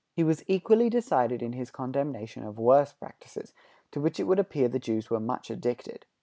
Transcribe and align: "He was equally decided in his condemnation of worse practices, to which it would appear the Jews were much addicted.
"He 0.17 0.23
was 0.23 0.43
equally 0.47 0.89
decided 0.89 1.43
in 1.43 1.53
his 1.53 1.69
condemnation 1.69 2.41
of 2.43 2.57
worse 2.57 2.91
practices, 2.91 3.53
to 3.91 4.01
which 4.01 4.19
it 4.19 4.23
would 4.23 4.39
appear 4.39 4.67
the 4.67 4.79
Jews 4.79 5.11
were 5.11 5.19
much 5.19 5.51
addicted. 5.51 6.07